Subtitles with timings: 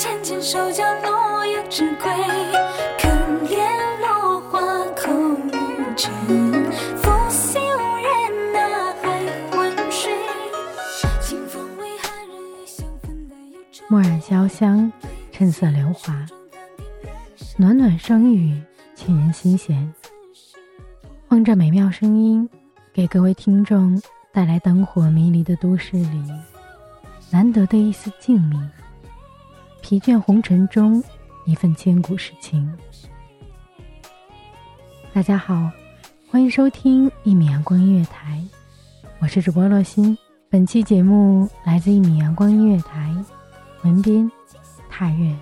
[0.00, 2.10] 针浅浅手脚落叶知归。
[13.90, 14.90] 墨染潇湘，
[15.32, 16.24] 趁色流华，
[17.58, 18.58] 暖暖声语，
[18.94, 19.92] 沁人心弦。
[21.28, 22.48] 望着美妙声音，
[22.94, 24.00] 给各位听众
[24.32, 26.32] 带来灯火迷离的都市里
[27.30, 28.66] 难得的一丝静谧。
[29.82, 31.02] 疲倦红尘中
[31.44, 32.70] 一份千古诗情。
[35.12, 35.70] 大家好，
[36.30, 38.40] 欢迎收听一米阳光音乐台，
[39.18, 40.16] 我是主播洛心。
[40.48, 43.14] 本期节目来自一米阳光音乐台，
[43.82, 44.30] 文编
[44.88, 45.34] 踏月。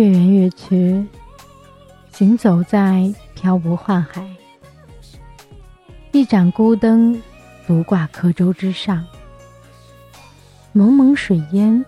[0.00, 1.04] 月圆月缺，
[2.10, 4.26] 行走在漂泊宦海，
[6.10, 7.20] 一盏孤灯
[7.66, 9.04] 独挂客舟之上，
[10.72, 11.84] 蒙蒙水烟，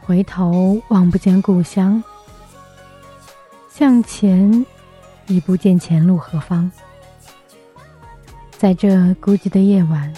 [0.00, 2.02] 回头望不见故乡，
[3.70, 4.66] 向前
[5.28, 6.68] 已不见前路何方。
[8.50, 10.12] 在这孤寂的夜晚，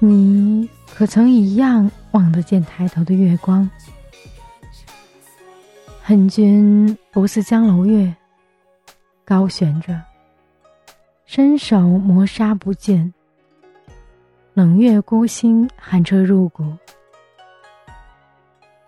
[0.00, 3.70] 你可曾一样望得见抬头的月光？
[6.06, 8.14] 恨君不似江楼月，
[9.24, 9.98] 高悬着，
[11.24, 13.10] 伸手磨砂不见。
[14.52, 16.62] 冷月孤星，寒彻入骨。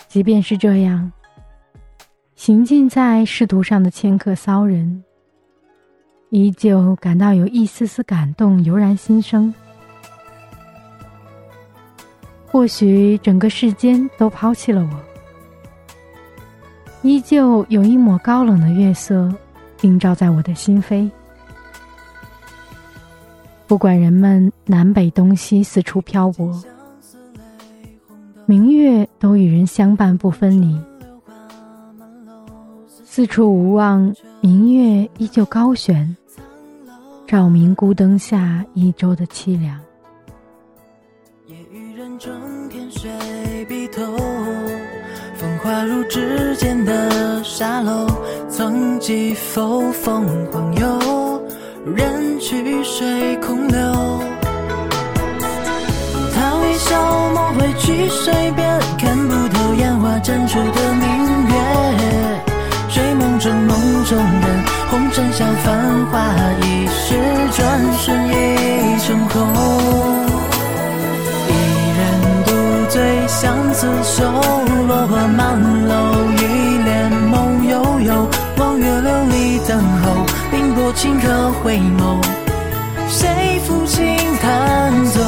[0.08, 1.10] 即便是这样，
[2.34, 5.02] 行进在仕途上的迁客骚人，
[6.28, 9.54] 依旧感到有一丝丝感动油然心生。
[12.44, 15.15] 或许整个世间都抛弃了我。
[17.02, 19.32] 依旧有一抹高冷的月色
[19.82, 21.08] 映照在我的心扉。
[23.66, 26.52] 不管人们南北东西四处漂泊，
[28.44, 30.78] 明月都与人相伴不分离。
[33.04, 36.16] 四处无望，明月依旧高悬，
[37.26, 39.80] 照明孤灯下一周的凄凉。
[45.66, 48.06] 滑入指尖的沙漏，
[48.48, 51.42] 曾几否凤凰游，
[51.84, 53.55] 人去水空
[80.50, 82.22] 冰波清客回眸，
[83.08, 85.20] 谁抚琴弹奏？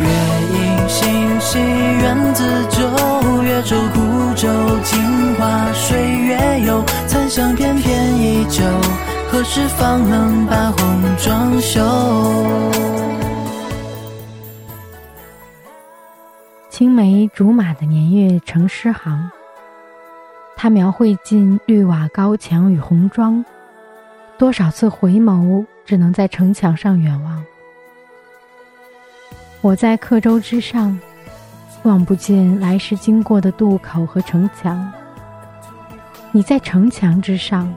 [0.00, 0.06] 月
[0.54, 4.00] 影星稀，缘自旧，越舟孤
[4.34, 4.48] 舟，
[4.82, 8.62] 镜花水月游，残香翩翩依旧，
[9.30, 11.80] 何时方能把红妆休？
[16.70, 19.30] 青梅竹马的年月成诗行，
[20.62, 23.42] 他描绘尽绿瓦高墙与红妆，
[24.36, 27.42] 多少次回眸，只能在城墙上远望。
[29.62, 31.00] 我在客舟之上，
[31.84, 34.76] 望不见来时经过的渡口和城墙；
[36.30, 37.72] 你在城墙之上，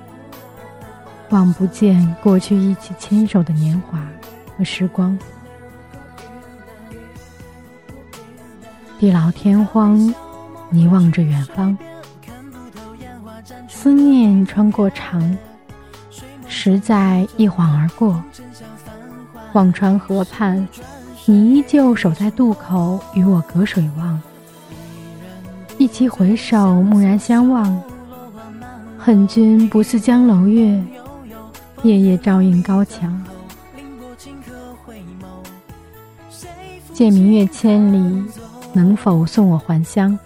[1.30, 4.06] 望不见过去一起牵手的年华
[4.58, 5.18] 和时光。
[9.00, 10.14] 地老天荒，
[10.70, 11.78] 你望着远方，
[13.84, 15.38] 思念穿过长，
[16.48, 18.24] 实在一晃而过。
[19.52, 20.66] 忘川河畔，
[21.26, 24.22] 你依旧守在渡口，与我隔水望。
[25.78, 27.84] 一齐回首，蓦然相望。
[28.98, 30.82] 恨君不似江楼月，
[31.82, 33.22] 夜夜照映高墙。
[36.94, 38.24] 借明月千里，
[38.72, 40.18] 能否送我还乡？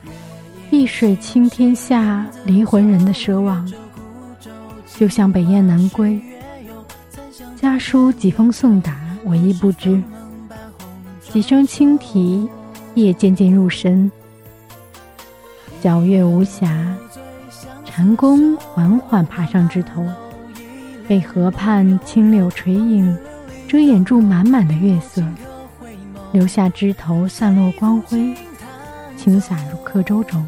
[0.70, 3.66] 碧水清天下，离魂人的奢望，
[4.96, 6.20] 就像北雁南归。
[7.56, 10.02] 家书几封送达，我亦不知。
[11.22, 12.50] 几声轻啼，
[12.96, 14.12] 夜渐渐入深。
[15.82, 16.68] 皎月无暇，
[17.86, 20.06] 蟾宫缓缓爬上枝头，
[21.08, 23.18] 被河畔青柳垂影
[23.68, 25.24] 遮掩住满满的月色，
[26.34, 28.36] 留下枝头散落光辉，
[29.16, 30.46] 轻洒入客舟中，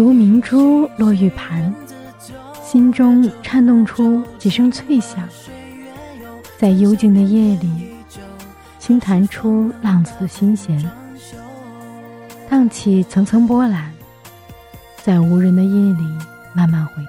[0.00, 1.70] 如明珠落玉盘，
[2.64, 5.28] 心中颤动出几声脆响。
[6.56, 7.68] 在幽静的夜里，
[8.78, 10.82] 轻弹出浪子的心弦，
[12.48, 13.92] 荡起层层波澜，
[15.02, 16.02] 在无人的夜里
[16.54, 17.04] 慢慢回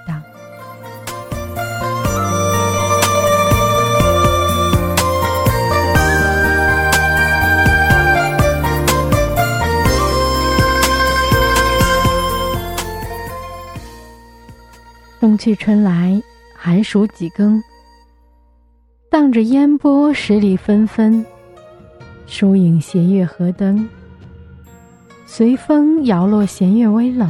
[15.42, 16.22] 去春来，
[16.56, 17.60] 寒暑几更。
[19.10, 21.26] 荡着烟波，十里纷纷。
[22.28, 23.88] 疏影斜月河灯，
[25.26, 27.28] 随风摇落，弦月微冷。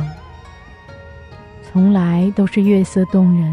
[1.64, 3.50] 从来都是月色动人。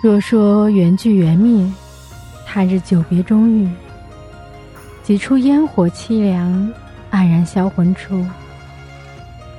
[0.00, 1.68] 若说缘聚缘灭，
[2.46, 3.68] 他日久别终遇。
[5.02, 6.72] 几处烟火凄凉，
[7.10, 8.24] 黯然销魂处。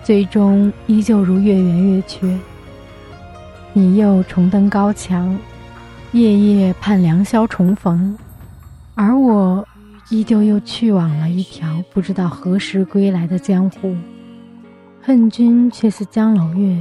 [0.01, 2.39] 最终依旧如月圆月缺。
[3.73, 5.37] 你又重登高墙，
[6.11, 8.17] 夜夜盼良宵重逢，
[8.95, 9.65] 而我
[10.09, 13.95] 依旧又去往了一条不知道何时归来的江湖。
[15.01, 16.77] 恨君却似江楼月，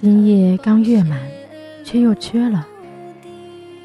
[0.00, 1.18] 今夜刚月满，
[1.84, 2.66] 却又缺了。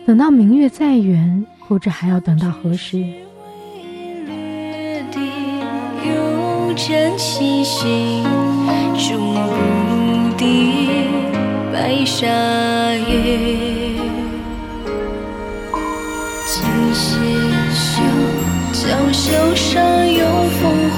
[0.06, 2.98] 等到明月再圆，不知还要等到何时。
[4.26, 5.20] 略地
[6.08, 8.24] 有真气息，
[8.98, 10.90] 终不敌
[11.76, 12.26] 白沙
[12.94, 13.12] 月。
[16.48, 16.64] 今
[16.94, 17.20] 斜
[17.74, 18.02] 袖，
[18.72, 20.26] 江袖上有
[20.62, 20.90] 风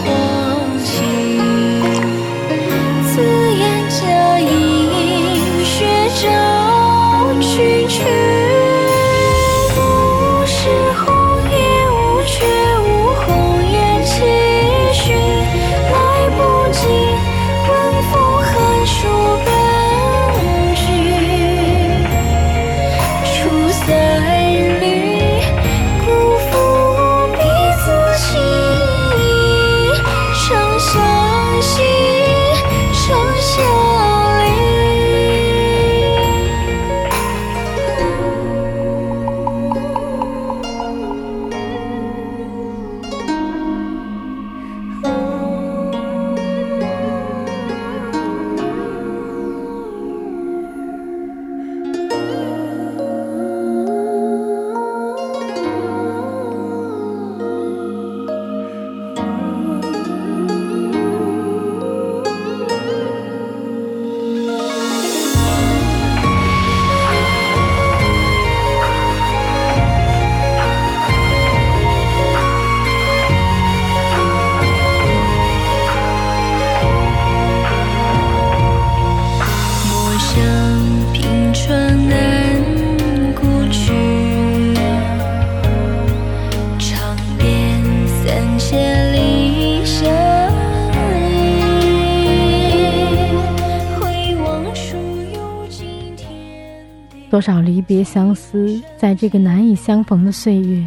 [97.38, 100.84] 多少离别相思，在这个难以相逢的岁月，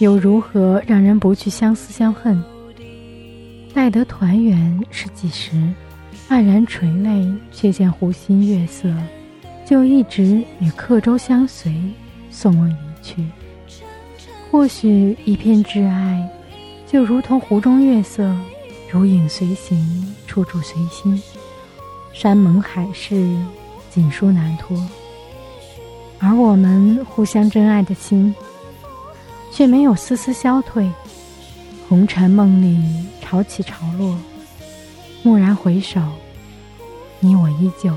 [0.00, 2.42] 又如何让人不去相思相恨？
[3.72, 5.52] 待得团圆是几时？
[6.28, 8.92] 黯然垂泪，却见湖心月色，
[9.64, 11.72] 就一直与客舟相随，
[12.28, 13.24] 送我一去。
[14.50, 16.28] 或许一片挚爱，
[16.88, 18.34] 就如同湖中月色，
[18.90, 21.22] 如影随形，处处随心。
[22.12, 23.32] 山盟海誓。
[23.90, 24.76] 锦书难托，
[26.26, 28.34] 而我们互相真爱的心，
[29.52, 30.90] 却没有丝丝消退。
[31.86, 32.82] 红尘梦里
[33.20, 34.16] 潮起潮落，
[35.22, 36.00] 蓦然回首，
[37.20, 37.92] 你我依旧。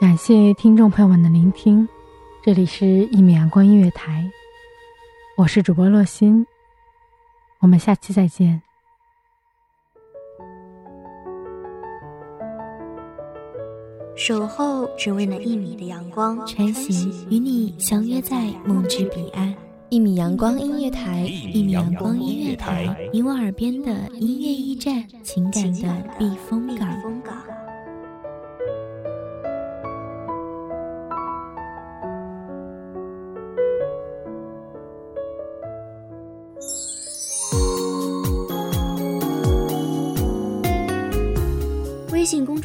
[0.00, 1.86] 感谢听众朋友们的聆听，
[2.42, 4.24] 这里是《一米阳光音乐台》，
[5.36, 6.46] 我是主播洛心，
[7.58, 8.62] 我们下期再见。
[14.16, 19.54] 守候只为那一米的阳光，晨行与你相约在梦之彼岸。
[19.90, 26.88] 一米阳光音乐台，一米阳光音乐台，你我耳边的音乐驿站，情感的避风港。